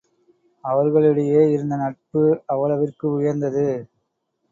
அவர்களிடையே 0.63 1.41
இருந்த 1.51 1.75
நட்பு 1.75 2.23
அவ்வளவிற்கு 2.47 3.05
உயர்ந்தது. 3.13 3.67